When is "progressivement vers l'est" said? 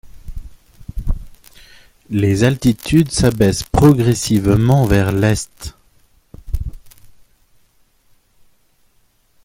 3.61-5.75